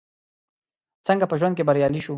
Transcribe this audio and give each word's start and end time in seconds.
څنګه 1.07 1.25
په 1.27 1.35
ژوند 1.39 1.53
کې 1.57 1.67
بريالي 1.67 2.01
شو؟ 2.03 2.09